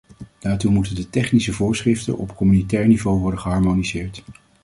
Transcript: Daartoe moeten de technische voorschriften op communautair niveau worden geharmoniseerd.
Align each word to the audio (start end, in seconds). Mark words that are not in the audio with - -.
Daartoe 0.39 0.71
moeten 0.71 0.95
de 0.95 1.09
technische 1.09 1.53
voorschriften 1.53 2.17
op 2.17 2.35
communautair 2.35 2.87
niveau 2.87 3.19
worden 3.19 3.39
geharmoniseerd. 3.39 4.23